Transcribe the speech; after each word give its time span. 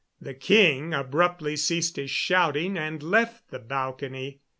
The 0.19 0.33
king 0.33 0.95
abruptly 0.95 1.55
ceased 1.55 1.95
his 1.97 2.09
shouting 2.09 2.75
and 2.75 3.03
left 3.03 3.51
the 3.51 3.59
balcony. 3.59 4.41